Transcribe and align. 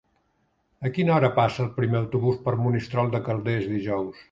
A 0.89 0.91
quina 0.95 1.13
hora 1.17 1.29
passa 1.35 1.61
el 1.65 1.69
primer 1.77 2.01
autobús 2.01 2.41
per 2.47 2.57
Monistrol 2.65 3.15
de 3.17 3.25
Calders 3.31 3.71
dijous? 3.79 4.19